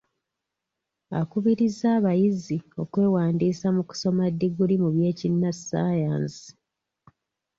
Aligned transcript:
Akubirizza 1.19 1.87
abayizi 1.97 2.57
okwewandiisa 2.81 3.67
mu 3.75 3.83
kusoma 3.89 4.23
ddiguli 4.33 4.75
mu 4.83 4.89
by'ekinnasayansi. 4.95 6.47